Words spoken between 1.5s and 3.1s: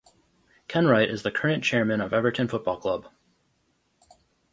chairman of Everton Football Club.